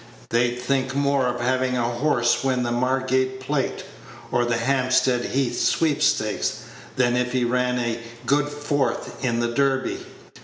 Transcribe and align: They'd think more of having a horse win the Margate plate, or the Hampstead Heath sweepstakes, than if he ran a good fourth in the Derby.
They'd 0.31 0.55
think 0.55 0.95
more 0.95 1.27
of 1.27 1.39
having 1.41 1.77
a 1.77 1.83
horse 1.83 2.43
win 2.43 2.63
the 2.63 2.71
Margate 2.71 3.39
plate, 3.39 3.83
or 4.31 4.45
the 4.45 4.57
Hampstead 4.57 5.25
Heath 5.25 5.59
sweepstakes, 5.63 6.63
than 6.95 7.15
if 7.15 7.33
he 7.33 7.43
ran 7.45 7.77
a 7.77 7.99
good 8.25 8.49
fourth 8.49 9.23
in 9.23 9.41
the 9.41 9.49
Derby. 9.49 10.03